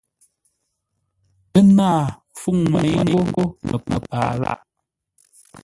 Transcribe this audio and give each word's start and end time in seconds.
Pə 1.51 1.59
náa 1.77 2.03
fúŋ 2.39 2.57
méi 2.71 2.93
ńgó 3.07 3.43
məpaa 3.67 4.31
lâʼ. 4.41 4.59